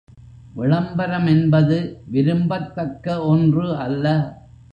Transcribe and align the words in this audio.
விளம்பரம் 0.53 1.27
என்பது 1.27 1.77
விரும்பத்தக்க 2.05 3.25
ஒன்று 3.25 3.77
அல்ல. 3.77 4.05